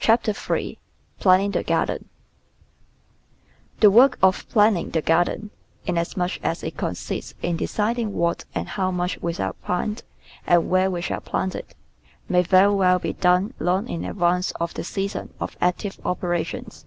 CHAPTER 0.00 0.32
THREE 0.32 0.78
PLANNING 1.20 1.52
THE 1.52 1.62
GARDEN 1.62 2.08
1 3.80 3.82
HE 3.82 3.86
work 3.86 4.18
of 4.20 4.48
planning 4.48 4.90
the 4.90 5.00
garden— 5.00 5.50
inasmuch 5.86 6.42
as 6.42 6.64
it 6.64 6.76
consists 6.76 7.32
in 7.40 7.56
deciding 7.56 8.14
what 8.14 8.44
and 8.52 8.70
how 8.70 8.90
much 8.90 9.16
we 9.22 9.32
shall 9.32 9.52
plant 9.52 10.02
and 10.44 10.68
where 10.68 10.90
we 10.90 11.02
shall 11.02 11.20
plant 11.20 11.54
it— 11.54 11.76
may 12.28 12.42
very 12.42 12.74
well 12.74 12.98
be 12.98 13.12
done 13.12 13.54
long 13.60 13.88
in 13.88 14.04
advance 14.04 14.50
of 14.58 14.74
the 14.74 14.82
season 14.82 15.32
of 15.38 15.56
active 15.60 16.00
operations. 16.04 16.84